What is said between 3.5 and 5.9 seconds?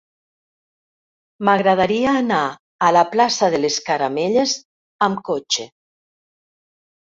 de les Caramelles amb cotxe.